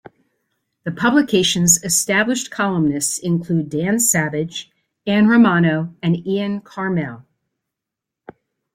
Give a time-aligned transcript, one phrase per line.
[0.83, 4.71] The publication's established columnists include Dan Savage,
[5.05, 7.23] Ann Romano and Ian Karmel.